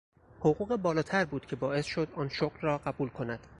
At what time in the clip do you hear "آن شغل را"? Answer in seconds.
2.15-2.77